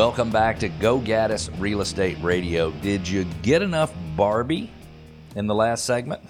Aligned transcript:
Welcome 0.00 0.30
back 0.30 0.58
to 0.60 0.70
Go 0.70 0.98
Gaddis 0.98 1.50
Real 1.60 1.82
Estate 1.82 2.16
Radio. 2.22 2.70
Did 2.70 3.06
you 3.06 3.24
get 3.42 3.60
enough 3.60 3.92
Barbie 4.16 4.72
in 5.36 5.46
the 5.46 5.54
last 5.54 5.84
segment? 5.84 6.22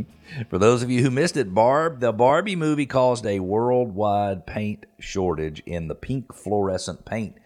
For 0.48 0.56
those 0.56 0.82
of 0.82 0.90
you 0.90 1.02
who 1.02 1.10
missed 1.10 1.36
it, 1.36 1.52
Barb, 1.52 2.00
the 2.00 2.10
Barbie 2.10 2.56
movie 2.56 2.86
caused 2.86 3.26
a 3.26 3.40
worldwide 3.40 4.46
paint 4.46 4.86
shortage 4.98 5.60
in 5.66 5.88
the 5.88 5.94
pink 5.94 6.34
fluorescent 6.34 7.04
paint 7.04 7.36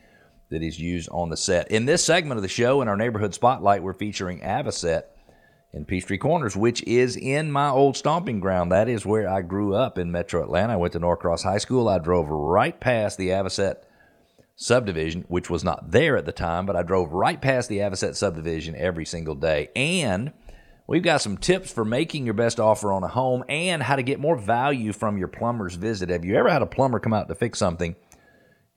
that 0.51 0.63
is 0.63 0.79
used 0.79 1.09
on 1.11 1.31
the 1.31 1.37
set. 1.37 1.69
In 1.73 1.85
this 1.85 2.05
segment 2.05 2.39
of 2.39 2.43
the 2.43 2.49
show, 2.49 2.81
in 2.81 2.87
our 2.87 2.97
neighborhood 2.97 3.35
spotlight, 3.35 3.83
we're 3.83 3.93
featuring 3.93 4.39
Avocet 4.39 5.07
in 5.73 5.85
Peachtree 5.85 6.17
Corners, 6.17 6.55
which 6.55 6.85
is 6.85 7.17
in 7.17 7.51
my 7.51 7.71
old 7.71 7.97
stomping 7.97 8.39
ground. 8.39 8.71
That 8.71 8.89
is 8.89 9.05
where 9.05 9.29
I 9.29 9.43
grew 9.43 9.75
up 9.75 9.99
in 9.99 10.13
Metro 10.13 10.45
Atlanta. 10.45 10.75
I 10.75 10.77
went 10.77 10.93
to 10.93 11.01
Norcross 11.01 11.43
High 11.43 11.59
School. 11.59 11.89
I 11.89 11.99
drove 11.99 12.29
right 12.29 12.79
past 12.79 13.19
the 13.19 13.31
Avocet 13.31 13.79
subdivision, 14.57 15.25
which 15.29 15.51
was 15.51 15.65
not 15.65 15.91
there 15.91 16.17
at 16.17 16.27
the 16.27 16.33
time, 16.33 16.67
but 16.67 16.77
I 16.77 16.83
drove 16.83 17.13
right 17.13 17.41
past 17.41 17.69
the 17.69 17.79
Avocet 17.79 18.17
subdivision 18.17 18.75
every 18.77 19.05
single 19.05 19.35
day. 19.35 19.71
And 19.75 20.33
we've 20.87 21.03
got 21.03 21.21
some 21.21 21.37
tips 21.37 21.73
for 21.73 21.85
making 21.85 22.25
your 22.25 22.35
best 22.35 22.61
offer 22.61 22.93
on 22.93 23.03
a 23.03 23.09
home 23.09 23.45
and 23.49 23.83
how 23.83 23.97
to 23.97 24.03
get 24.03 24.21
more 24.21 24.37
value 24.37 24.93
from 24.93 25.19
your 25.19 25.29
plumber's 25.29 25.75
visit. 25.75 26.11
Have 26.11 26.25
you 26.25 26.37
ever 26.37 26.51
had 26.51 26.63
a 26.63 26.67
plumber 26.67 27.01
come 27.01 27.15
out 27.15 27.29
to 27.29 27.35
fix 27.35 27.59
something? 27.59 27.97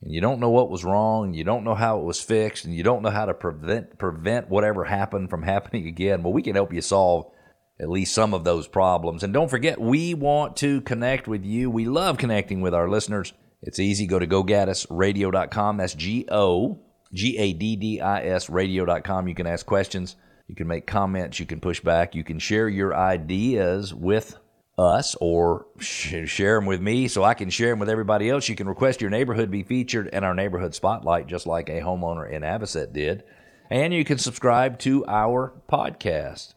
and 0.06 0.14
you 0.14 0.22
don't 0.22 0.40
know 0.40 0.52
what 0.52 0.70
was 0.70 0.86
wrong, 0.86 1.26
and 1.26 1.36
you 1.36 1.44
don't 1.44 1.64
know 1.64 1.74
how 1.74 2.00
it 2.00 2.04
was 2.04 2.22
fixed, 2.22 2.64
and 2.64 2.74
you 2.74 2.84
don't 2.84 3.02
know 3.02 3.10
how 3.10 3.26
to 3.26 3.34
prevent 3.34 3.98
prevent 3.98 4.50
whatever 4.50 4.84
happened 4.84 5.30
from 5.30 5.44
happening 5.44 5.88
again, 5.88 6.24
well, 6.24 6.32
we 6.32 6.44
can 6.44 6.56
help 6.56 6.72
you 6.72 6.82
solve 6.82 7.32
at 7.80 7.90
least 7.90 8.14
some 8.14 8.34
of 8.34 8.46
those 8.46 8.68
problems. 8.68 9.24
And 9.24 9.34
don't 9.34 9.50
forget, 9.50 9.82
we 9.82 10.14
want 10.14 10.56
to 10.58 10.80
connect 10.82 11.28
with 11.28 11.44
you. 11.44 11.70
We 11.70 11.86
love 11.86 12.18
connecting 12.18 12.62
with 12.62 12.74
our 12.74 12.88
listeners. 12.88 13.34
It's 13.66 13.80
easy. 13.80 14.06
Go 14.06 14.20
to 14.20 14.28
gogaddisradio.com. 14.28 15.78
That's 15.78 15.96
G 15.96 16.26
O 16.32 16.80
G 17.14 17.38
A 17.38 17.54
D 17.54 17.76
D 17.76 18.00
I 18.00 18.24
S 18.26 18.50
radio.com. 18.50 19.28
You 19.28 19.36
can 19.36 19.48
ask 19.48 19.66
questions. 19.66 20.16
You 20.48 20.56
can 20.56 20.68
make 20.68 20.86
comments. 20.86 21.40
You 21.40 21.46
can 21.46 21.60
push 21.60 21.80
back. 21.80 22.14
You 22.14 22.24
can 22.24 22.38
share 22.40 22.70
your 22.70 22.96
ideas 22.96 23.94
with 23.94 24.38
us 24.78 25.16
or 25.20 25.66
sh- 25.80 26.28
share 26.28 26.56
them 26.56 26.66
with 26.66 26.82
me 26.82 27.08
so 27.08 27.24
I 27.24 27.34
can 27.34 27.50
share 27.50 27.70
them 27.70 27.80
with 27.80 27.90
everybody 27.90 28.30
else. 28.30 28.48
You 28.48 28.56
can 28.56 28.68
request 28.68 29.02
your 29.02 29.10
neighborhood 29.10 29.50
be 29.50 29.64
featured 29.64 30.08
in 30.08 30.24
our 30.24 30.36
neighborhood 30.36 30.76
spotlight, 30.76 31.28
just 31.28 31.48
like 31.48 31.70
a 31.70 31.82
homeowner 31.82 32.30
in 32.30 32.44
Avocet 32.44 32.94
did. 32.94 33.24
And 33.72 33.94
you 33.94 34.06
can 34.06 34.20
subscribe 34.20 34.78
to 34.80 35.06
our 35.08 35.54
podcast. 35.68 36.54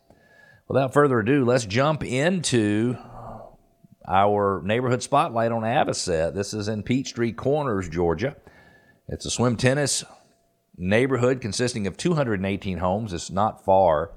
Without 0.66 0.92
further 0.92 1.20
ado, 1.20 1.46
let's 1.46 1.64
jump 1.64 2.05
into 2.05 2.98
our 4.09 4.62
neighborhood 4.64 5.03
spotlight 5.03 5.53
on 5.53 5.62
Avocet. 5.62 6.34
This 6.34 6.55
is 6.55 6.69
in 6.69 6.83
Peachtree 6.83 7.33
Corners, 7.33 7.89
Georgia. 7.89 8.37
It's 9.06 9.27
a 9.27 9.31
swim 9.31 9.56
tennis 9.56 10.05
neighborhood 10.77 11.41
consisting 11.41 11.87
of 11.87 11.97
218 11.97 12.79
homes. 12.79 13.12
It's 13.12 13.31
not 13.31 13.64
far 13.64 14.12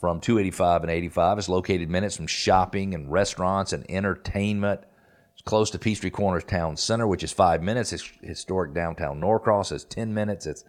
from 0.00 0.20
285 0.20 0.82
and 0.82 0.90
85. 0.90 1.38
It's 1.38 1.48
located 1.48 1.88
minutes 1.88 2.16
from 2.16 2.26
shopping 2.26 2.94
and 2.94 3.10
restaurants 3.10 3.72
and 3.72 3.88
entertainment. 3.88 4.80
It's 5.34 5.42
close 5.42 5.70
to 5.70 5.78
Peachtree 5.78 6.10
Corners 6.10 6.44
Town 6.44 6.76
Center, 6.76 7.06
which 7.06 7.22
is 7.22 7.32
five 7.32 7.62
minutes. 7.62 7.92
It's 7.92 8.10
historic 8.20 8.74
downtown 8.74 9.20
Norcross 9.20 9.70
is 9.70 9.84
10 9.84 10.12
minutes. 10.12 10.46
It's 10.46 10.64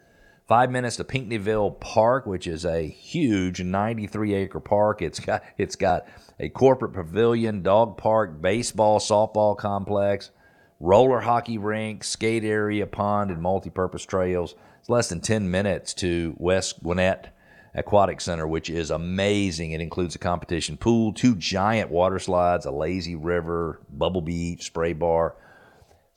five 0.49 0.71
minutes 0.71 0.95
to 0.95 1.03
Pinckneyville 1.03 1.79
Park, 1.79 2.25
which 2.25 2.47
is 2.47 2.65
a 2.65 2.81
huge 2.81 3.61
93 3.61 4.33
acre 4.33 4.59
park. 4.59 4.99
It's 4.99 5.19
got 5.19 5.43
it's 5.59 5.75
got 5.75 6.07
a 6.39 6.49
corporate 6.49 6.93
pavilion, 6.93 7.61
dog 7.61 7.97
park, 7.97 8.41
baseball, 8.41 8.99
softball 8.99 9.55
complex, 9.55 10.31
roller 10.79 11.21
hockey 11.21 11.59
rink, 11.59 12.03
skate 12.03 12.43
area, 12.43 12.87
pond, 12.87 13.29
and 13.29 13.41
multi-purpose 13.41 14.05
trails. 14.05 14.55
It's 14.79 14.89
less 14.89 15.09
than 15.09 15.21
10 15.21 15.51
minutes 15.51 15.93
to 15.95 16.35
West 16.39 16.81
Gwinnett 16.81 17.31
Aquatic 17.75 18.19
Center, 18.19 18.47
which 18.47 18.71
is 18.71 18.89
amazing. 18.89 19.73
It 19.73 19.81
includes 19.81 20.15
a 20.15 20.19
competition 20.19 20.77
pool, 20.77 21.13
two 21.13 21.35
giant 21.35 21.91
water 21.91 22.17
slides, 22.17 22.65
a 22.65 22.71
lazy 22.71 23.15
river, 23.15 23.81
bubble 23.87 24.21
beach, 24.21 24.65
spray 24.65 24.93
bar. 24.93 25.35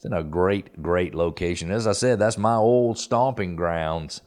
It's 0.02 0.06
in 0.06 0.12
a 0.14 0.24
great, 0.24 0.82
great 0.82 1.14
location. 1.14 1.70
As 1.70 1.86
I 1.86 1.92
said, 1.92 2.18
that's 2.18 2.36
my 2.36 2.56
old 2.56 2.98
stomping 2.98 3.54
grounds. 3.54 4.20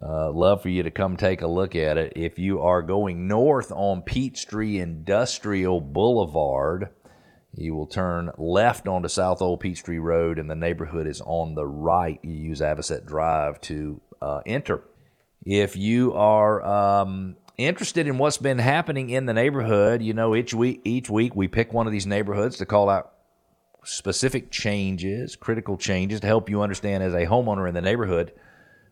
Uh, 0.00 0.30
love 0.30 0.62
for 0.62 0.68
you 0.68 0.84
to 0.84 0.92
come 0.92 1.16
take 1.16 1.42
a 1.42 1.46
look 1.48 1.74
at 1.74 1.98
it. 1.98 2.12
If 2.14 2.38
you 2.38 2.60
are 2.60 2.82
going 2.82 3.26
north 3.26 3.72
on 3.72 4.02
Peachtree 4.02 4.78
Industrial 4.78 5.80
Boulevard, 5.80 6.90
you 7.52 7.74
will 7.74 7.88
turn 7.88 8.30
left 8.38 8.86
onto 8.86 9.08
South 9.08 9.42
Old 9.42 9.58
Peachtree 9.58 9.98
Road, 9.98 10.38
and 10.38 10.48
the 10.48 10.54
neighborhood 10.54 11.08
is 11.08 11.20
on 11.22 11.56
the 11.56 11.66
right. 11.66 12.20
You 12.22 12.34
use 12.34 12.60
Avocet 12.60 13.04
Drive 13.04 13.60
to 13.62 14.00
uh, 14.22 14.42
enter. 14.46 14.84
If 15.44 15.76
you 15.76 16.14
are 16.14 16.64
um, 16.64 17.34
interested 17.56 18.06
in 18.06 18.18
what's 18.18 18.38
been 18.38 18.60
happening 18.60 19.10
in 19.10 19.26
the 19.26 19.34
neighborhood, 19.34 20.00
you 20.00 20.14
know, 20.14 20.36
each 20.36 20.54
week, 20.54 20.80
each 20.84 21.10
week 21.10 21.34
we 21.34 21.48
pick 21.48 21.72
one 21.72 21.88
of 21.88 21.92
these 21.92 22.06
neighborhoods 22.06 22.58
to 22.58 22.66
call 22.66 22.88
out 22.88 23.14
specific 23.88 24.50
changes, 24.50 25.34
critical 25.34 25.76
changes 25.76 26.20
to 26.20 26.26
help 26.26 26.50
you 26.50 26.62
understand 26.62 27.02
as 27.02 27.14
a 27.14 27.26
homeowner 27.26 27.68
in 27.68 27.74
the 27.74 27.80
neighborhood 27.80 28.32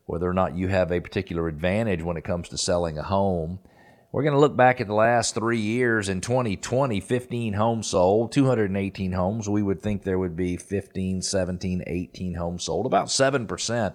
whether 0.05 0.27
or 0.27 0.33
not 0.33 0.55
you 0.55 0.69
have 0.69 0.91
a 0.91 1.01
particular 1.01 1.47
advantage 1.47 2.01
when 2.01 2.17
it 2.17 2.23
comes 2.23 2.49
to 2.49 2.57
selling 2.57 2.97
a 2.97 3.03
home. 3.03 3.59
We're 4.11 4.23
going 4.23 4.33
to 4.33 4.39
look 4.39 4.55
back 4.55 4.79
at 4.79 4.87
the 4.87 4.93
last 4.93 5.35
three 5.35 5.59
years. 5.59 6.07
In 6.07 6.21
2020, 6.21 7.01
15 7.01 7.53
homes 7.53 7.87
sold, 7.87 8.31
218 8.31 9.11
homes. 9.11 9.49
We 9.49 9.61
would 9.61 9.81
think 9.81 10.03
there 10.03 10.17
would 10.17 10.37
be 10.37 10.55
15, 10.55 11.21
17, 11.21 11.83
18 11.85 12.33
homes 12.35 12.63
sold, 12.63 12.85
about 12.85 13.07
7% 13.07 13.93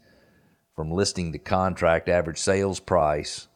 from 0.77 0.91
listing 0.91 1.33
to 1.33 1.39
contract. 1.39 2.11
Average 2.11 2.37
sales 2.37 2.81
price 2.81 3.49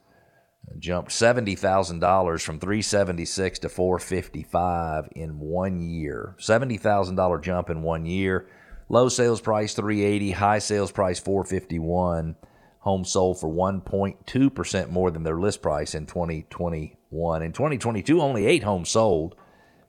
jumped 0.79 1.11
$70,000 1.11 2.43
from 2.43 2.59
376 2.59 3.59
to 3.61 3.69
455 3.69 5.09
in 5.15 5.39
one 5.39 5.81
year. 5.81 6.35
$70,000 6.39 7.43
jump 7.43 7.71
in 7.71 7.83
one 7.83 8.07
year. 8.07 8.49
Low 8.89 9.09
sales 9.09 9.41
price 9.41 9.75
380, 9.75 10.33
high 10.33 10.59
sales 10.59 10.93
price 10.93 11.19
451. 11.19 12.37
Homes 12.81 13.11
sold 13.11 13.41
for 13.41 13.51
1.2% 13.51 14.91
more 14.91 15.11
than 15.11 15.25
their 15.25 15.41
list 15.41 15.61
price 15.61 15.95
in 15.95 16.07
2021. 16.07 17.43
In 17.43 17.53
2022, 17.53 18.21
only 18.21 18.47
eight 18.47 18.63
homes 18.63 18.91
sold, 18.91 19.35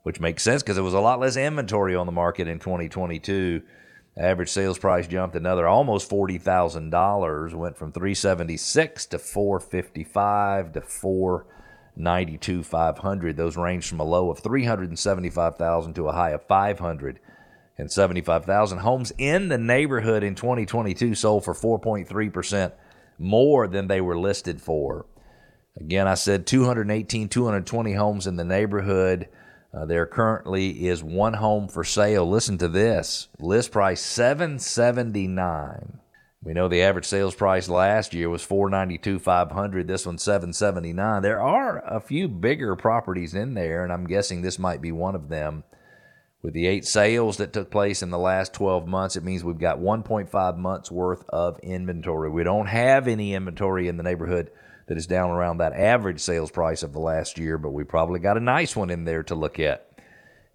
which 0.02 0.20
makes 0.20 0.42
sense 0.42 0.64
because 0.64 0.78
there 0.78 0.84
was 0.84 0.96
a 0.96 1.00
lot 1.00 1.20
less 1.20 1.38
inventory 1.38 1.96
on 1.96 2.08
the 2.08 2.12
market 2.12 2.48
in 2.48 2.58
2022. 2.58 3.62
Average 4.20 4.50
sales 4.50 4.80
price 4.80 5.08
jumped 5.08 5.36
another 5.36 5.68
almost 5.68 6.10
forty 6.10 6.40
thousand 6.40 6.90
dollars. 6.90 7.54
Went 7.54 7.78
from 7.78 7.92
three 7.92 8.16
seventy 8.16 8.58
six 8.58 9.06
to 9.08 9.20
four 9.20 9.60
fifty 9.60 10.04
five 10.04 10.74
to 10.74 10.82
four 10.82 11.46
ninety 11.96 12.38
two 12.38 12.64
five 12.64 12.98
hundred. 12.98 13.38
Those 13.38 13.58
ranged 13.58 13.90
from 13.90 14.00
a 14.00 14.04
low 14.04 14.32
of 14.32 14.40
three 14.40 14.66
hundred 14.66 14.90
and 14.90 14.98
seventy 14.98 15.30
five 15.30 15.58
thousand 15.58 15.94
to 15.96 16.08
a 16.08 16.14
high 16.14 16.32
of 16.32 16.48
five 16.48 16.80
hundred 16.80 17.20
and 17.78 17.92
seventy 17.92 18.22
five 18.22 18.46
thousand. 18.46 18.80
Homes 18.80 19.14
in 19.20 19.50
the 19.50 19.58
neighborhood 19.58 20.24
in 20.24 20.34
2022 20.34 21.14
sold 21.14 21.46
for 21.46 21.54
four 21.54 21.78
point 21.78 22.08
three 22.08 22.30
percent 22.30 22.74
more 23.20 23.68
than 23.68 23.88
they 23.88 24.02
were 24.02 24.18
listed 24.18 24.60
for. 24.60 25.06
Again, 25.80 26.08
I 26.08 26.16
said 26.16 26.48
218, 26.48 27.30
220 27.30 27.94
homes 27.94 28.26
in 28.26 28.36
the 28.36 28.44
neighborhood. 28.44 29.28
Uh, 29.74 29.86
there 29.86 30.06
currently 30.06 30.88
is 30.88 31.04
one 31.04 31.36
home 31.36 31.68
for 31.68 31.84
sale. 31.84 32.28
Listen 32.28 32.58
to 32.58 32.68
this. 32.68 33.28
List 33.40 33.72
price 33.72 34.02
779 34.02 36.00
we 36.48 36.54
know 36.54 36.70
the 36.70 36.82
average 36.82 37.06
sales 37.06 37.36
price 37.36 37.68
last 37.68 38.14
year 38.14 38.30
was 38.30 38.42
492 38.42 39.20
500 39.20 39.86
this 39.86 40.06
one's 40.06 40.24
779 40.24 41.22
there 41.22 41.42
are 41.42 41.80
a 41.86 42.00
few 42.00 42.30
bigger 42.30 42.76
properties 42.78 43.34
in 43.34 43.54
there 43.54 43.84
and 43.84 43.92
i'm 43.92 44.08
guessing 44.08 44.42
this 44.42 44.58
might 44.58 44.82
be 44.82 44.92
one 44.92 45.16
of 45.16 45.30
them. 45.30 45.64
With 46.44 46.54
the 46.54 46.68
eight 46.68 46.86
sales 46.86 47.38
that 47.38 47.52
took 47.52 47.70
place 47.70 48.02
in 48.02 48.12
the 48.12 48.18
last 48.18 48.54
12 48.54 48.88
months 48.88 49.18
it 49.18 49.24
means 49.24 49.44
we've 49.44 49.60
got 49.60 49.80
1.5 49.80 50.58
months 50.58 50.90
worth 50.90 51.26
of 51.30 51.60
inventory. 51.60 52.30
We 52.30 52.44
don't 52.44 52.68
have 52.68 53.08
any 53.10 53.34
inventory 53.34 53.90
in 53.90 53.98
the 53.98 54.04
neighborhood 54.04 54.50
that 54.88 54.98
is 54.98 55.08
down 55.08 55.30
around 55.30 55.58
that 55.58 55.74
average 55.74 56.20
sales 56.20 56.50
price 56.50 56.82
of 56.82 56.94
the 56.94 57.00
last 57.00 57.38
year, 57.38 57.58
but 57.58 57.72
we 57.72 57.84
probably 57.84 58.20
got 58.20 58.38
a 58.38 58.42
nice 58.42 58.76
one 58.76 58.90
in 58.90 59.06
there 59.06 59.24
to 59.24 59.36
look 59.36 59.60
at. 59.60 59.84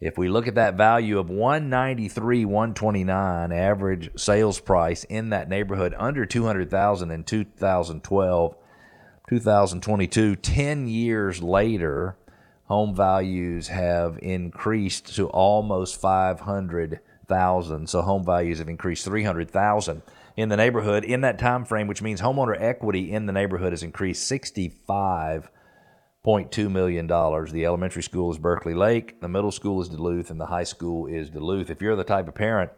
If 0.00 0.19
we 0.19 0.29
look 0.29 0.49
at 0.49 0.56
that 0.56 0.75
value 0.75 1.19
of 1.19 1.31
193, 1.31 2.44
129 2.44 3.52
average 3.52 4.11
sales 4.17 4.58
price 4.58 5.05
in 5.05 5.31
that 5.31 5.49
neighborhood 5.49 5.94
under 5.96 6.26
200,000 6.26 7.11
in 7.12 7.23
2012, 7.23 8.56
2022, 9.29 10.37
10 10.37 10.88
years 10.88 11.40
later, 11.43 12.17
home 12.64 12.96
values 12.96 13.69
have 13.69 14.19
increased 14.23 15.14
to 15.14 15.29
almost 15.29 16.00
500,000. 16.00 17.88
So 17.88 18.02
home 18.02 18.25
values 18.25 18.58
have 18.58 18.69
increased 18.69 19.05
300,000 19.05 20.02
in 20.37 20.49
the 20.49 20.56
neighborhood 20.56 21.05
in 21.05 21.20
that 21.23 21.38
time 21.38 21.64
frame, 21.64 21.87
which 21.87 22.02
means 22.02 22.20
homeowner 22.20 22.61
equity 22.61 23.12
in 23.12 23.26
the 23.26 23.32
neighborhood 23.32 23.73
has 23.73 23.82
increased 23.82 24.31
65.2 24.31 26.70
million 26.70 27.06
dollars. 27.06 27.52
The 27.52 27.67
elementary 27.67 28.02
school 28.02 28.31
is 28.31 28.38
Berkeley 28.38 28.75
Lake, 28.75 29.20
the 29.20 29.29
middle 29.29 29.52
school 29.52 29.82
is 29.82 29.88
Duluth, 29.88 30.31
and 30.31 30.40
the 30.40 30.46
high 30.46 30.64
school 30.64 31.06
is 31.06 31.31
Duluth. 31.31 31.70
If 31.70 31.82
you're 31.82 31.96
the 31.96 32.05
type 32.05 32.29
of 32.29 32.34
parent 32.34 32.70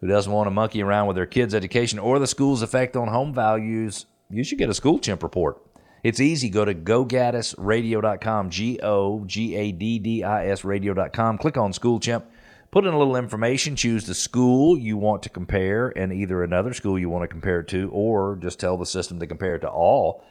who 0.00 0.06
doesn't 0.06 0.32
want 0.32 0.46
to 0.46 0.50
monkey 0.50 0.82
around 0.82 1.06
with 1.06 1.16
their 1.16 1.26
kids' 1.26 1.54
education 1.54 1.98
or 1.98 2.18
the 2.18 2.26
school's 2.26 2.62
effect 2.62 2.96
on 2.96 3.08
home 3.08 3.34
values, 3.34 4.06
you 4.30 4.44
should 4.44 4.58
get 4.58 4.70
a 4.70 4.74
school 4.74 4.98
chimp 4.98 5.22
report. 5.22 5.60
It's 6.02 6.20
easy. 6.20 6.48
Go 6.48 6.64
to 6.64 6.74
gogaddisradio.com, 6.74 8.50
G 8.50 8.80
O 8.82 9.24
G 9.26 9.54
A 9.56 9.72
D 9.72 9.98
D 9.98 10.24
I 10.24 10.48
S 10.48 10.64
radio.com. 10.64 11.38
Click 11.38 11.58
on 11.58 11.72
School 11.72 12.00
Chimp 12.00 12.24
Put 12.70 12.86
in 12.86 12.94
a 12.94 12.98
little 12.98 13.16
information, 13.16 13.74
choose 13.74 14.06
the 14.06 14.14
school 14.14 14.78
you 14.78 14.96
want 14.96 15.24
to 15.24 15.28
compare 15.28 15.88
and 15.88 16.12
either 16.12 16.44
another 16.44 16.72
school 16.72 16.96
you 16.96 17.10
want 17.10 17.24
to 17.24 17.28
compare 17.28 17.60
it 17.60 17.68
to, 17.68 17.90
or 17.90 18.36
just 18.40 18.60
tell 18.60 18.76
the 18.76 18.86
system 18.86 19.18
to 19.18 19.26
compare 19.26 19.56
it 19.56 19.60
to 19.60 19.68
all 19.68 20.24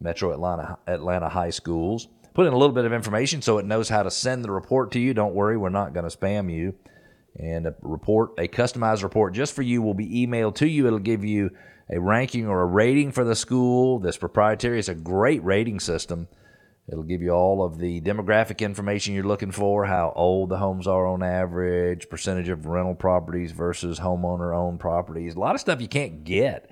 Metro 0.00 0.32
Atlanta, 0.32 0.78
Atlanta 0.86 1.28
high 1.28 1.50
schools. 1.50 2.08
Put 2.32 2.46
in 2.46 2.54
a 2.54 2.56
little 2.56 2.74
bit 2.74 2.86
of 2.86 2.94
information 2.94 3.42
so 3.42 3.58
it 3.58 3.66
knows 3.66 3.90
how 3.90 4.02
to 4.02 4.10
send 4.10 4.42
the 4.42 4.50
report 4.50 4.90
to 4.92 4.98
you. 4.98 5.12
Don't 5.12 5.34
worry, 5.34 5.58
we're 5.58 5.68
not 5.68 5.92
going 5.92 6.08
to 6.08 6.16
spam 6.16 6.50
you. 6.50 6.74
And 7.38 7.66
a 7.66 7.74
report, 7.82 8.30
a 8.38 8.48
customized 8.48 9.02
report 9.02 9.34
just 9.34 9.54
for 9.54 9.60
you, 9.60 9.82
will 9.82 9.92
be 9.92 10.26
emailed 10.26 10.54
to 10.56 10.66
you. 10.66 10.86
It'll 10.86 10.98
give 10.98 11.26
you 11.26 11.50
a 11.90 12.00
ranking 12.00 12.46
or 12.46 12.62
a 12.62 12.66
rating 12.66 13.12
for 13.12 13.24
the 13.24 13.36
school. 13.36 13.98
This 13.98 14.16
proprietary 14.16 14.78
is 14.78 14.88
a 14.88 14.94
great 14.94 15.44
rating 15.44 15.78
system 15.78 16.28
It'll 16.88 17.04
give 17.04 17.22
you 17.22 17.30
all 17.30 17.64
of 17.64 17.78
the 17.78 18.00
demographic 18.00 18.58
information 18.58 19.14
you're 19.14 19.22
looking 19.24 19.52
for, 19.52 19.86
how 19.86 20.12
old 20.16 20.48
the 20.48 20.58
homes 20.58 20.88
are 20.88 21.06
on 21.06 21.22
average, 21.22 22.08
percentage 22.08 22.48
of 22.48 22.66
rental 22.66 22.94
properties 22.94 23.52
versus 23.52 24.00
homeowner 24.00 24.56
owned 24.56 24.80
properties. 24.80 25.36
A 25.36 25.40
lot 25.40 25.54
of 25.54 25.60
stuff 25.60 25.80
you 25.80 25.88
can't 25.88 26.24
get 26.24 26.68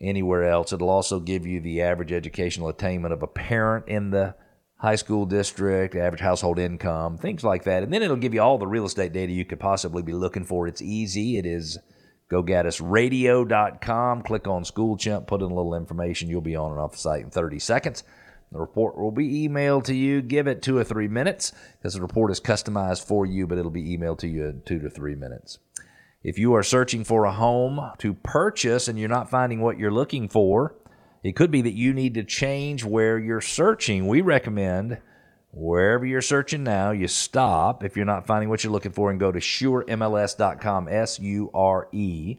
anywhere 0.00 0.44
else. 0.44 0.72
It'll 0.72 0.88
also 0.88 1.18
give 1.18 1.46
you 1.46 1.60
the 1.60 1.82
average 1.82 2.12
educational 2.12 2.68
attainment 2.68 3.12
of 3.12 3.22
a 3.22 3.26
parent 3.26 3.88
in 3.88 4.10
the 4.10 4.36
high 4.76 4.94
school 4.94 5.26
district, 5.26 5.94
average 5.94 6.22
household 6.22 6.58
income, 6.58 7.18
things 7.18 7.44
like 7.44 7.64
that. 7.64 7.82
And 7.82 7.92
then 7.92 8.02
it'll 8.02 8.16
give 8.16 8.32
you 8.32 8.40
all 8.40 8.56
the 8.56 8.66
real 8.66 8.86
estate 8.86 9.12
data 9.12 9.32
you 9.32 9.44
could 9.44 9.60
possibly 9.60 10.02
be 10.02 10.14
looking 10.14 10.44
for. 10.44 10.68
It's 10.68 10.80
easy. 10.80 11.36
It 11.38 11.44
is 11.44 11.76
gogaddisradio.com. 12.30 14.22
Click 14.22 14.46
on 14.46 14.64
School 14.64 14.96
Chimp, 14.96 15.26
put 15.26 15.42
in 15.42 15.50
a 15.50 15.54
little 15.54 15.74
information. 15.74 16.30
You'll 16.30 16.40
be 16.40 16.56
on 16.56 16.70
and 16.70 16.80
off 16.80 16.92
the 16.92 16.98
site 16.98 17.24
in 17.24 17.30
30 17.30 17.58
seconds. 17.58 18.04
The 18.52 18.58
report 18.58 18.98
will 18.98 19.12
be 19.12 19.48
emailed 19.48 19.84
to 19.84 19.94
you. 19.94 20.22
Give 20.22 20.46
it 20.46 20.62
two 20.62 20.76
or 20.76 20.84
three 20.84 21.08
minutes 21.08 21.52
because 21.78 21.94
the 21.94 22.02
report 22.02 22.32
is 22.32 22.40
customized 22.40 23.06
for 23.06 23.24
you, 23.24 23.46
but 23.46 23.58
it'll 23.58 23.70
be 23.70 23.96
emailed 23.96 24.18
to 24.18 24.28
you 24.28 24.46
in 24.46 24.62
two 24.62 24.80
to 24.80 24.90
three 24.90 25.14
minutes. 25.14 25.58
If 26.22 26.38
you 26.38 26.54
are 26.54 26.62
searching 26.62 27.04
for 27.04 27.24
a 27.24 27.32
home 27.32 27.92
to 27.98 28.14
purchase 28.14 28.88
and 28.88 28.98
you're 28.98 29.08
not 29.08 29.30
finding 29.30 29.60
what 29.60 29.78
you're 29.78 29.92
looking 29.92 30.28
for, 30.28 30.74
it 31.22 31.36
could 31.36 31.50
be 31.50 31.62
that 31.62 31.74
you 31.74 31.92
need 31.92 32.14
to 32.14 32.24
change 32.24 32.84
where 32.84 33.18
you're 33.18 33.40
searching. 33.40 34.06
We 34.06 34.20
recommend 34.20 34.98
wherever 35.52 36.04
you're 36.04 36.20
searching 36.20 36.64
now, 36.64 36.90
you 36.90 37.08
stop 37.08 37.84
if 37.84 37.96
you're 37.96 38.04
not 38.04 38.26
finding 38.26 38.48
what 38.48 38.64
you're 38.64 38.72
looking 38.72 38.92
for 38.92 39.10
and 39.10 39.20
go 39.20 39.32
to 39.32 39.40
suremls.com, 39.40 40.88
S 40.88 41.18
U 41.20 41.50
R 41.54 41.88
E 41.92 42.38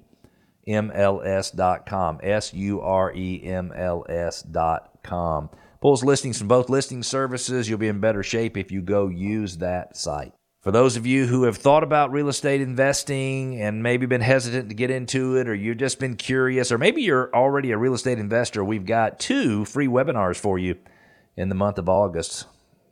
MLS.com, 0.67 2.19
S 2.21 2.53
U 2.53 2.81
R 2.81 3.13
E 3.13 3.41
M 3.43 3.71
L 3.75 4.05
S.com. 4.07 5.49
Pulls 5.81 6.03
listings 6.03 6.37
from 6.37 6.47
both 6.47 6.69
listing 6.69 7.01
services. 7.01 7.67
You'll 7.67 7.79
be 7.79 7.87
in 7.87 7.99
better 7.99 8.21
shape 8.21 8.55
if 8.55 8.71
you 8.71 8.83
go 8.83 9.07
use 9.07 9.57
that 9.57 9.97
site. 9.97 10.31
For 10.61 10.71
those 10.71 10.95
of 10.95 11.07
you 11.07 11.25
who 11.25 11.45
have 11.45 11.57
thought 11.57 11.81
about 11.81 12.11
real 12.11 12.29
estate 12.29 12.61
investing 12.61 13.59
and 13.59 13.81
maybe 13.81 14.05
been 14.05 14.21
hesitant 14.21 14.69
to 14.69 14.75
get 14.75 14.91
into 14.91 15.37
it, 15.37 15.49
or 15.49 15.55
you've 15.55 15.79
just 15.79 15.99
been 15.99 16.17
curious, 16.17 16.71
or 16.71 16.77
maybe 16.77 17.01
you're 17.01 17.33
already 17.33 17.71
a 17.71 17.79
real 17.79 17.95
estate 17.95 18.19
investor, 18.19 18.63
we've 18.63 18.85
got 18.85 19.19
two 19.19 19.65
free 19.65 19.87
webinars 19.87 20.37
for 20.37 20.59
you 20.59 20.75
in 21.35 21.49
the 21.49 21.55
month 21.55 21.79
of 21.79 21.89
August. 21.89 22.45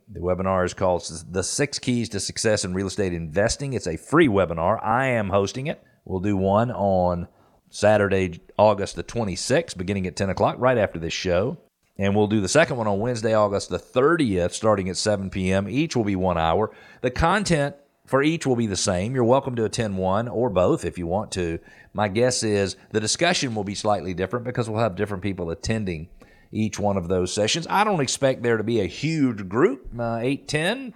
The 0.08 0.18
webinar 0.18 0.64
is 0.64 0.74
called 0.74 1.08
The 1.30 1.44
Six 1.44 1.78
Keys 1.78 2.08
to 2.08 2.18
Success 2.18 2.64
in 2.64 2.74
Real 2.74 2.88
Estate 2.88 3.12
Investing. 3.12 3.72
It's 3.72 3.86
a 3.86 3.96
free 3.96 4.26
webinar. 4.26 4.84
I 4.84 5.06
am 5.06 5.28
hosting 5.28 5.68
it. 5.68 5.80
We'll 6.04 6.18
do 6.18 6.36
one 6.36 6.72
on 6.72 7.28
Saturday, 7.68 8.40
August 8.58 8.96
the 8.96 9.04
26th, 9.04 9.78
beginning 9.78 10.08
at 10.08 10.16
10 10.16 10.30
o'clock, 10.30 10.56
right 10.58 10.76
after 10.76 10.98
this 10.98 11.12
show. 11.12 11.56
And 12.00 12.16
we'll 12.16 12.28
do 12.28 12.40
the 12.40 12.48
second 12.48 12.78
one 12.78 12.86
on 12.86 12.98
Wednesday, 12.98 13.34
August 13.34 13.68
the 13.68 13.78
30th, 13.78 14.52
starting 14.52 14.88
at 14.88 14.96
7 14.96 15.28
p.m. 15.28 15.68
Each 15.68 15.94
will 15.94 16.02
be 16.02 16.16
one 16.16 16.38
hour. 16.38 16.70
The 17.02 17.10
content 17.10 17.76
for 18.06 18.22
each 18.22 18.46
will 18.46 18.56
be 18.56 18.66
the 18.66 18.74
same. 18.74 19.14
You're 19.14 19.22
welcome 19.22 19.54
to 19.56 19.66
attend 19.66 19.98
one 19.98 20.26
or 20.26 20.48
both 20.48 20.86
if 20.86 20.96
you 20.96 21.06
want 21.06 21.30
to. 21.32 21.58
My 21.92 22.08
guess 22.08 22.42
is 22.42 22.76
the 22.90 23.00
discussion 23.00 23.54
will 23.54 23.64
be 23.64 23.74
slightly 23.74 24.14
different 24.14 24.46
because 24.46 24.70
we'll 24.70 24.80
have 24.80 24.96
different 24.96 25.22
people 25.22 25.50
attending 25.50 26.08
each 26.50 26.80
one 26.80 26.96
of 26.96 27.08
those 27.08 27.34
sessions. 27.34 27.66
I 27.68 27.84
don't 27.84 28.00
expect 28.00 28.42
there 28.42 28.56
to 28.56 28.64
be 28.64 28.80
a 28.80 28.86
huge 28.86 29.46
group, 29.46 29.90
uh, 29.98 30.20
8, 30.22 30.48
10 30.48 30.94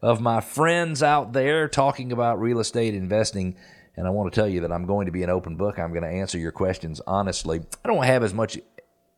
of 0.00 0.22
my 0.22 0.40
friends 0.40 1.02
out 1.02 1.34
there 1.34 1.68
talking 1.68 2.10
about 2.10 2.40
real 2.40 2.58
estate 2.58 2.94
investing. 2.94 3.54
And 3.98 4.06
I 4.06 4.10
want 4.10 4.32
to 4.32 4.40
tell 4.40 4.48
you 4.48 4.62
that 4.62 4.72
I'm 4.72 4.86
going 4.86 5.04
to 5.04 5.12
be 5.12 5.24
an 5.24 5.28
open 5.28 5.56
book. 5.56 5.78
I'm 5.78 5.92
going 5.92 6.04
to 6.04 6.08
answer 6.08 6.38
your 6.38 6.52
questions 6.52 7.02
honestly. 7.06 7.60
I 7.84 7.88
don't 7.88 8.04
have 8.04 8.22
as 8.22 8.32
much 8.32 8.58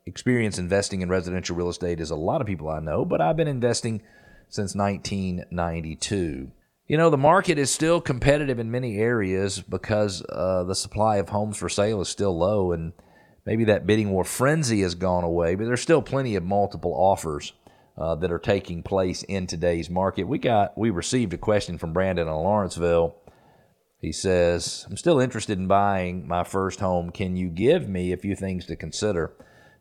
experience 0.07 0.59
investing 0.59 1.01
in 1.01 1.09
residential 1.09 1.57
real 1.57 1.69
estate 1.69 2.01
as 2.01 2.11
a 2.11 2.17
lot 2.17 2.41
of 2.41 2.47
people 2.47 2.69
I 2.69 2.81
know, 2.81 3.05
but 3.05 3.21
I've 3.21 3.37
been 3.37 3.49
investing 3.49 4.03
since 4.49 4.75
1992. 4.75 6.51
You 6.87 6.99
know, 6.99 7.09
the 7.09 7.17
market 7.17 7.59
is 7.59 7.71
still 7.71 8.01
competitive 8.01 8.59
in 8.59 8.71
many 8.71 8.99
areas 8.99 9.61
because 9.61 10.23
uh, 10.29 10.65
the 10.65 10.75
supply 10.75 11.17
of 11.17 11.31
homes 11.31 11.57
for 11.57 11.71
sale 11.71 12.03
is 12.03 12.09
still 12.09 12.37
low, 12.37 12.73
and 12.73 12.93
maybe 13.47 13.65
that 13.65 13.87
bidding 13.87 14.11
war 14.11 14.25
frenzy 14.25 14.83
has 14.83 14.95
gone 14.95 15.25
away, 15.25 15.55
but 15.55 15.65
there's 15.65 15.81
still 15.81 16.03
plenty 16.03 16.37
of 16.37 16.45
multiple 16.45 16.93
offers 16.93 17.55
uh, 17.97 18.15
that 18.17 18.31
are 18.31 18.39
taking 18.39 18.83
place 18.83 19.23
in 19.23 19.47
today's 19.47 19.89
market. 19.89 20.25
We 20.25 20.39
got 20.39 20.77
we 20.77 20.91
received 20.91 21.33
a 21.33 21.39
question 21.39 21.79
from 21.79 21.95
Brandon 21.95 22.29
in 22.29 22.35
Lawrenceville. 22.35 23.17
He 23.99 24.13
says, 24.13 24.85
"I'm 24.91 24.99
still 24.99 25.21
interested 25.21 25.59
in 25.59 25.67
buying 25.67 26.29
my 26.29 26.45
first 26.45 26.81
home. 26.81 27.11
Can 27.11 27.37
you 27.37 27.49
give 27.49 27.89
me 27.89 28.13
a 28.13 28.19
few 28.19 28.37
things 28.37 28.67
to 28.67 28.77
consider?" 28.77 29.33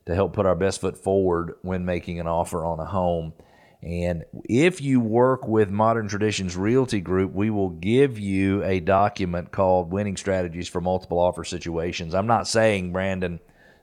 To 0.05 0.15
help 0.15 0.33
put 0.33 0.45
our 0.45 0.55
best 0.55 0.81
foot 0.81 0.98
forward 0.98 1.53
when 1.62 1.86
making 1.86 2.19
an 2.19 2.27
offer 2.27 2.65
on 2.65 2.79
a 2.79 2.86
home. 2.86 3.33
And 3.81 4.24
if 4.45 4.81
you 4.81 5.01
work 5.01 5.48
with 5.48 5.69
Modern 5.69 6.07
Traditions 6.07 6.55
Realty 6.55 7.01
Group, 7.01 7.33
we 7.33 7.50
will 7.50 7.69
give 7.69 8.17
you 8.17 8.63
a 8.63 8.79
document 8.79 9.51
called 9.51 9.91
Winning 9.91 10.15
Strategies 10.15 10.69
for 10.69 10.79
Multiple 10.79 11.19
Offer 11.19 11.43
Situations. 11.43 12.15
I'm 12.15 12.27
not 12.27 12.48
saying, 12.48 12.93
Brandon, 12.93 13.39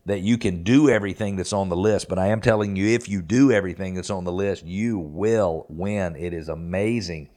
that 0.07 0.21
you 0.21 0.39
can 0.39 0.63
do 0.63 0.89
everything 0.89 1.37
that's 1.37 1.53
on 1.53 1.69
the 1.69 1.77
list, 1.77 2.09
but 2.09 2.19
I 2.19 2.29
am 2.29 2.41
telling 2.41 2.77
you 2.77 2.89
if 2.89 3.09
you 3.09 3.21
do 3.21 3.53
everything 3.53 3.95
that's 3.95 4.09
on 4.09 4.25
the 4.25 4.33
list, 4.33 4.65
you 4.65 4.99
will 4.99 5.67
win. 5.69 6.17
It 6.17 6.33
is 6.33 6.49
amazing 6.49 7.29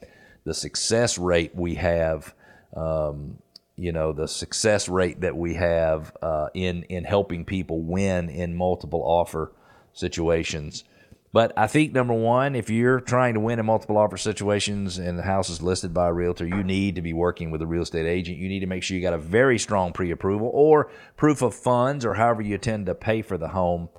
the 0.46 0.54
success 0.54 1.18
rate 1.18 1.52
we 1.56 1.75
have 1.75 2.34
um, 2.75 3.38
you 3.75 3.92
know 3.92 4.13
the 4.13 4.27
success 4.27 4.88
rate 4.88 5.22
that 5.22 5.36
we 5.36 5.56
have 5.56 6.15
uh, 6.22 6.48
in 6.53 6.84
in 6.84 7.03
helping 7.03 7.46
people 7.46 7.82
win 7.82 8.30
in 8.30 8.56
multiple 8.56 9.01
offer 9.01 9.51
situations. 9.94 10.84
But 11.32 11.51
I 11.58 11.65
think 11.65 11.94
number 11.94 12.13
one, 12.13 12.56
if 12.56 12.70
you're 12.70 13.00
trying 13.00 13.34
to 13.34 13.39
win 13.39 13.58
in 13.58 13.65
multiple 13.65 13.98
offer 13.98 14.18
situations 14.18 15.00
and 15.00 15.18
the 15.18 15.24
house 15.24 15.50
is 15.50 15.63
listed 15.63 15.92
by 15.92 16.10
a 16.10 16.13
realtor, 16.13 16.46
you 16.46 16.63
need 16.63 16.94
to 16.94 17.01
be 17.01 17.12
working 17.12 17.50
with 17.50 17.60
a 17.63 17.65
real 17.65 17.82
estate 17.82 18.06
agent. 18.06 18.38
You 18.38 18.48
need 18.48 18.60
to 18.60 18.68
make 18.68 18.84
sure 18.84 18.96
you 18.96 19.01
got 19.01 19.15
a 19.15 19.18
very 19.18 19.58
strong 19.58 19.94
pre-approval 19.94 20.51
or 20.53 20.92
proof 21.18 21.42
of 21.42 21.56
funds 21.56 22.06
or 22.06 22.13
however 22.13 22.44
you 22.44 22.53
intend 22.53 22.86
to 22.86 22.94
pay 22.94 23.24
for 23.24 23.39
the 23.39 23.48
home 23.48 23.89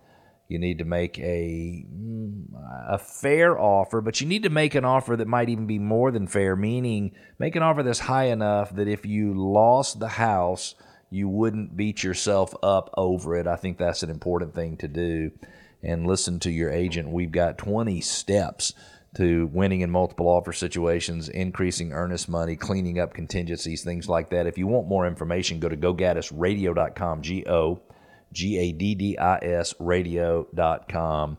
you 0.49 0.59
need 0.59 0.79
to 0.79 0.85
make 0.85 1.19
a 1.19 1.87
mm, 1.91 2.45
a 2.87 2.99
fair 2.99 3.59
offer, 3.59 4.01
but 4.01 4.21
you 4.21 4.27
need 4.27 4.43
to 4.43 4.51
make 4.51 4.75
an 4.75 4.85
offer 4.85 5.17
that 5.17 5.29
might 5.29 5.49
even 5.49 5.67
be 5.67 5.79
more 5.79 6.11
than 6.11 6.27
fair, 6.27 6.55
meaning 6.57 7.13
make 7.39 7.57
an 7.57 7.63
offer 7.63 7.83
that's 7.83 8.01
high 8.01 8.27
enough 8.27 8.75
that 8.75 8.89
if 8.89 9.07
you 9.07 9.35
lost 9.35 10.01
the 10.01 10.09
house, 10.09 10.75
you 11.11 11.29
wouldn't 11.29 11.77
beat 11.77 12.03
yourself 12.03 12.55
up 12.63 12.91
over 12.97 13.37
it. 13.37 13.47
I 13.47 13.57
think 13.57 13.79
that's 13.79 14.03
an 14.03 14.11
important 14.11 14.55
thing 14.55 14.77
to 14.79 14.89
do. 14.89 15.31
And 15.83 16.07
listen 16.07 16.41
to 16.41 16.51
your 16.51 16.71
agent. 16.71 17.11
We've 17.11 17.31
got 17.31 17.59
20 17.59 18.01
steps 18.01 18.73
to 19.17 19.47
winning 19.53 19.83
in 19.83 19.91
multiple 19.91 20.27
offer 20.27 20.53
situations, 20.53 21.29
increasing 21.29 21.93
earnest 21.93 22.29
money, 22.29 22.57
cleaning 22.57 22.99
up 22.99 23.15
contingencies, 23.15 23.85
things 23.85 24.09
like 24.09 24.31
that. 24.31 24.47
If 24.47 24.59
you 24.59 24.67
want 24.67 24.89
more 24.89 25.07
information, 25.07 25.61
go 25.61 25.69
to 25.69 25.77
gogaddisradio.com, 25.77 27.23
G 27.23 27.45
O 27.47 27.81
G 28.35 28.59
A 28.59 28.73
D 28.73 28.95
D 28.95 29.17
I 29.17 29.39
S 29.39 29.75
radio.com. 29.79 31.39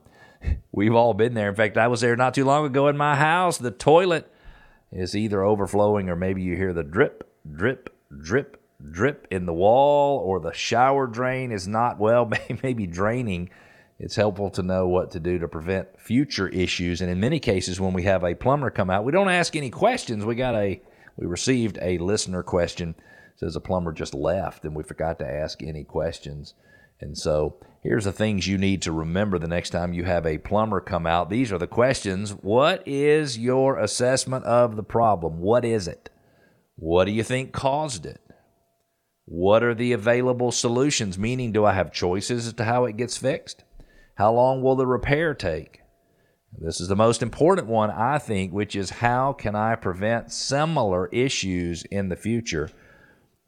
We've 0.72 0.96
all 0.96 1.14
been 1.14 1.34
there. 1.34 1.50
In 1.50 1.56
fact, 1.56 1.78
I 1.78 1.88
was 1.88 2.02
there 2.02 2.16
not 2.16 2.34
too 2.34 2.46
long 2.46 2.66
ago 2.66 2.88
in 2.88 2.98
my 2.98 3.16
house. 3.16 3.58
The 3.58 3.72
toilet 3.72 4.32
is 4.92 5.16
either 5.16 5.44
overflowing 5.44 6.10
or 6.10 6.16
maybe 6.16 6.42
you 6.42 6.56
hear 6.56 6.74
the 6.74 6.84
drip, 6.84 7.30
drip, 7.56 7.96
drip, 8.22 8.62
drip 8.92 9.28
in 9.30 9.46
the 9.46 9.54
wall 9.54 10.20
or 10.20 10.40
the 10.40 10.54
shower 10.54 11.08
drain 11.08 11.52
is 11.52 11.68
not, 11.68 12.00
well, 12.00 12.30
maybe 12.64 12.88
draining. 12.88 13.50
It's 14.00 14.16
helpful 14.16 14.50
to 14.52 14.64
know 14.64 14.88
what 14.88 15.12
to 15.12 15.20
do 15.20 15.40
to 15.40 15.48
prevent 15.48 16.00
future 16.00 16.50
issues. 16.50 17.02
And 17.02 17.10
in 17.10 17.20
many 17.20 17.40
cases, 17.40 17.80
when 17.80 17.94
we 17.94 18.04
have 18.04 18.24
a 18.24 18.36
plumber 18.36 18.70
come 18.70 18.90
out, 18.90 19.06
we 19.06 19.12
don't 19.12 19.30
ask 19.30 19.56
any 19.56 19.70
questions. 19.70 20.26
We 20.26 20.36
got 20.36 20.56
a, 20.56 20.82
we 21.18 21.26
received 21.26 21.78
a 21.82 21.98
listener 21.98 22.44
question. 22.44 22.96
It 23.34 23.40
says 23.40 23.56
a 23.56 23.62
plumber 23.62 23.94
just 23.94 24.14
left 24.14 24.66
and 24.66 24.76
we 24.76 24.84
forgot 24.84 25.20
to 25.20 25.28
ask 25.28 25.64
any 25.64 25.84
questions. 25.84 26.54
And 27.02 27.18
so 27.18 27.58
here's 27.84 28.06
the 28.06 28.12
things 28.12 28.48
you 28.48 28.58
need 28.58 28.82
to 28.84 28.92
remember 28.92 29.38
the 29.38 29.48
next 29.48 29.72
time 29.72 29.94
you 29.94 30.06
have 30.06 30.26
a 30.26 30.38
plumber 30.38 30.80
come 30.80 31.06
out. 31.06 31.30
These 31.30 31.52
are 31.52 31.58
the 31.58 31.68
questions. 31.68 32.32
What 32.32 32.84
is 32.88 33.38
your 33.38 33.78
assessment 33.80 34.46
of 34.46 34.76
the 34.76 34.84
problem? 34.84 35.40
What 35.40 35.66
is 35.66 35.88
it? 35.88 36.10
What 36.76 37.06
do 37.06 37.12
you 37.12 37.24
think 37.24 37.52
caused 37.52 38.06
it? 38.06 38.22
What 39.26 39.64
are 39.64 39.74
the 39.74 39.94
available 39.94 40.52
solutions? 40.52 41.18
Meaning, 41.18 41.52
do 41.52 41.66
I 41.66 41.74
have 41.74 41.92
choices 41.92 42.48
as 42.48 42.54
to 42.54 42.64
how 42.64 42.86
it 42.86 42.98
gets 42.98 43.18
fixed? 43.18 43.64
How 44.16 44.32
long 44.34 44.62
will 44.62 44.76
the 44.76 44.88
repair 44.88 45.34
take? 45.34 45.82
This 46.58 46.80
is 46.80 46.88
the 46.88 46.96
most 46.96 47.22
important 47.22 47.68
one, 47.68 47.92
I 47.92 48.18
think, 48.18 48.54
which 48.54 48.76
is 48.76 48.90
how 48.90 49.34
can 49.34 49.56
I 49.56 49.76
prevent 49.76 50.32
similar 50.32 51.08
issues 51.08 51.84
in 51.84 52.10
the 52.10 52.16
future? 52.16 52.70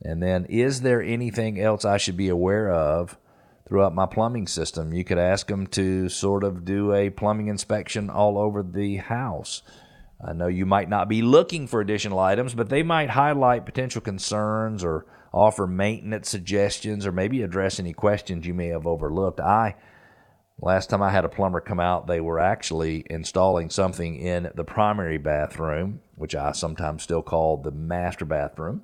And 0.01 0.22
then, 0.22 0.46
is 0.46 0.82
there 0.82 1.01
anything 1.01 1.60
else 1.60 1.86
I 1.86 1.98
should 1.98 2.18
be 2.18 2.27
aware 2.27 2.72
of 2.72 3.18
throughout 3.67 3.93
my 3.93 4.05
plumbing 4.05 4.47
system? 4.47 4.93
You 4.93 5.03
could 5.03 5.17
ask 5.17 5.47
them 5.47 5.67
to 5.67 6.09
sort 6.09 6.43
of 6.43 6.65
do 6.65 6.93
a 6.93 7.09
plumbing 7.09 7.47
inspection 7.47 8.09
all 8.09 8.38
over 8.38 8.63
the 8.63 8.97
house. 8.97 9.62
I 10.25 10.33
know 10.33 10.47
you 10.47 10.65
might 10.65 10.89
not 10.89 11.09
be 11.09 11.21
looking 11.21 11.67
for 11.67 11.79
additional 11.79 12.19
items, 12.19 12.55
but 12.55 12.69
they 12.69 12.81
might 12.81 13.12
highlight 13.12 13.65
potential 13.65 14.01
concerns 14.01 14.83
or 14.83 15.05
offer 15.33 15.67
maintenance 15.67 16.29
suggestions 16.29 17.05
or 17.05 17.12
maybe 17.12 17.43
address 17.43 17.79
any 17.79 17.93
questions 17.93 18.45
you 18.45 18.53
may 18.53 18.67
have 18.67 18.88
overlooked. 18.88 19.39
I 19.39 19.75
last 20.59 20.89
time 20.89 21.03
I 21.03 21.12
had 21.12 21.25
a 21.25 21.29
plumber 21.29 21.62
come 21.62 21.79
out, 21.79 22.07
they 22.07 22.19
were 22.19 22.39
actually 22.39 23.05
installing 23.09 23.69
something 23.69 24.15
in 24.15 24.50
the 24.55 24.63
primary 24.63 25.17
bathroom, 25.17 26.01
which 26.15 26.33
I 26.33 26.51
sometimes 26.53 27.03
still 27.03 27.21
call 27.21 27.57
the 27.57 27.71
master 27.71 28.25
bathroom. 28.25 28.81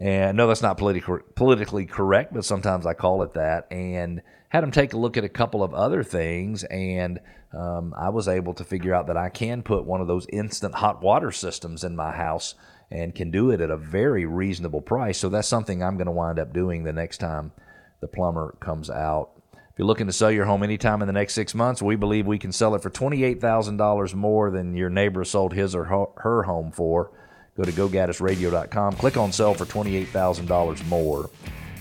And 0.00 0.36
no, 0.36 0.46
that's 0.46 0.62
not 0.62 0.78
politi- 0.78 1.22
politically 1.34 1.84
correct, 1.84 2.32
but 2.32 2.44
sometimes 2.44 2.86
I 2.86 2.94
call 2.94 3.22
it 3.22 3.34
that. 3.34 3.66
And 3.70 4.22
had 4.48 4.62
them 4.62 4.70
take 4.70 4.94
a 4.94 4.98
look 4.98 5.16
at 5.16 5.24
a 5.24 5.28
couple 5.28 5.62
of 5.62 5.74
other 5.74 6.02
things, 6.02 6.64
and 6.64 7.20
um, 7.52 7.94
I 7.96 8.08
was 8.08 8.26
able 8.26 8.54
to 8.54 8.64
figure 8.64 8.94
out 8.94 9.06
that 9.08 9.16
I 9.16 9.28
can 9.28 9.62
put 9.62 9.84
one 9.84 10.00
of 10.00 10.06
those 10.06 10.26
instant 10.32 10.74
hot 10.74 11.02
water 11.02 11.30
systems 11.30 11.84
in 11.84 11.94
my 11.94 12.12
house 12.12 12.54
and 12.90 13.14
can 13.14 13.30
do 13.30 13.50
it 13.50 13.60
at 13.60 13.70
a 13.70 13.76
very 13.76 14.24
reasonable 14.24 14.80
price. 14.80 15.18
So 15.18 15.28
that's 15.28 15.46
something 15.46 15.82
I'm 15.82 15.96
going 15.96 16.06
to 16.06 16.12
wind 16.12 16.38
up 16.38 16.52
doing 16.52 16.82
the 16.82 16.92
next 16.92 17.18
time 17.18 17.52
the 18.00 18.08
plumber 18.08 18.56
comes 18.58 18.90
out. 18.90 19.30
If 19.52 19.78
you're 19.78 19.86
looking 19.86 20.08
to 20.08 20.12
sell 20.12 20.32
your 20.32 20.46
home 20.46 20.62
anytime 20.62 21.02
in 21.02 21.06
the 21.06 21.12
next 21.12 21.34
six 21.34 21.54
months, 21.54 21.80
we 21.80 21.94
believe 21.94 22.26
we 22.26 22.38
can 22.38 22.52
sell 22.52 22.74
it 22.74 22.82
for 22.82 22.90
$28,000 22.90 24.14
more 24.14 24.50
than 24.50 24.76
your 24.76 24.90
neighbor 24.90 25.24
sold 25.24 25.52
his 25.52 25.74
or 25.74 25.84
her 26.16 26.42
home 26.44 26.72
for. 26.72 27.12
Go 27.60 27.66
to 27.66 27.72
gogaddisradio.com, 27.72 28.94
click 28.94 29.18
on 29.18 29.32
sell 29.32 29.52
for 29.52 29.66
$28,000 29.66 30.88
more. 30.88 31.28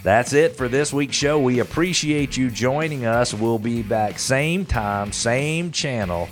That's 0.04 0.34
it 0.34 0.58
for 0.58 0.68
this 0.68 0.92
week's 0.92 1.16
show. 1.16 1.40
We 1.40 1.60
appreciate 1.60 2.36
you 2.36 2.52
joining 2.52 3.06
us. 3.06 3.34
We'll 3.34 3.60
be 3.60 3.82
back 3.82 4.20
same 4.20 4.66
time, 4.66 5.14
same 5.14 5.72
channel 5.72 6.28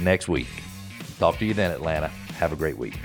next 0.00 0.28
week. 0.28 0.46
Talk 1.18 1.36
to 1.38 1.44
you 1.44 1.52
then, 1.52 1.72
Atlanta. 1.72 2.06
Have 2.38 2.52
a 2.52 2.56
great 2.56 2.78
week. 2.78 2.96